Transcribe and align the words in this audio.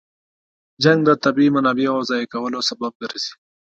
جنګ 0.83 0.99
د 1.05 1.09
طبیعي 1.23 1.49
منابعو 1.55 2.07
ضایع 2.09 2.27
کولو 2.33 2.59
سبب 2.69 2.91
ګرځي. 3.01 3.33